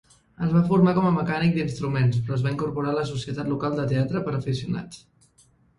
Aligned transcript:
Es 0.45 0.53
va 0.53 0.61
formar 0.71 0.93
com 0.99 1.09
a 1.09 1.11
mecànic 1.17 1.53
d'instruments 1.57 2.19
però 2.25 2.39
es 2.39 2.47
va 2.47 2.55
incorporar 2.55 2.91
a 2.93 2.97
la 3.01 3.07
societat 3.13 3.53
local 3.55 3.79
de 3.83 3.89
teatre 3.95 4.27
per 4.29 4.37
a 4.39 4.41
aficionats. 4.45 5.07